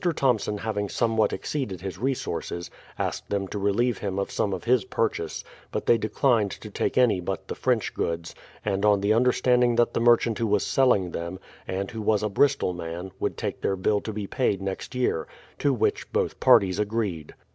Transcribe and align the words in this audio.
Thomson 0.15 0.57
hav 0.57 0.79
ing 0.79 0.89
somewhat 0.89 1.31
exceeded 1.31 1.81
his 1.81 1.99
resources, 1.99 2.71
asked 2.97 3.29
them 3.29 3.47
to 3.49 3.59
re 3.59 3.71
lieve 3.71 3.99
him 3.99 4.17
of 4.17 4.31
some 4.31 4.51
of 4.51 4.63
his 4.63 4.83
purchase; 4.83 5.43
but 5.71 5.85
they 5.85 5.99
declined 5.99 6.49
to 6.49 6.71
take 6.71 6.97
any 6.97 7.19
but 7.19 7.47
the 7.47 7.53
French 7.53 7.93
goods, 7.93 8.33
and 8.65 8.83
on 8.83 9.01
the 9.01 9.13
understanding 9.13 9.75
that 9.75 9.93
the 9.93 9.99
merchant 9.99 10.39
who 10.39 10.47
was 10.47 10.65
selling 10.65 11.11
them, 11.11 11.39
and 11.67 11.91
who 11.91 12.01
was 12.01 12.23
a 12.23 12.29
Bristol 12.29 12.73
man, 12.73 13.11
would 13.19 13.37
take 13.37 13.61
their 13.61 13.75
bill 13.75 14.01
to 14.01 14.11
be 14.11 14.25
paid 14.25 14.59
next 14.59 14.95
year; 14.95 15.27
to 15.59 15.71
which 15.71 16.11
both 16.11 16.39
parties 16.39 16.79
agreed. 16.79 17.35